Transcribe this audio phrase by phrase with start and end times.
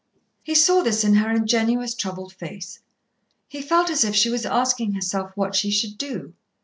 [0.41, 2.79] He saw this in her ingenuous troubled face.
[3.47, 6.33] He felt as if she was asking herself what she should do.